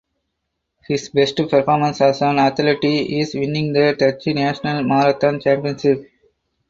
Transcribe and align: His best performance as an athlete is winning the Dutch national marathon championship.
His 0.87 1.09
best 1.09 1.37
performance 1.37 2.01
as 2.01 2.23
an 2.23 2.39
athlete 2.39 2.83
is 2.83 3.35
winning 3.35 3.71
the 3.71 3.95
Dutch 3.95 4.25
national 4.33 4.81
marathon 4.83 5.39
championship. 5.39 6.09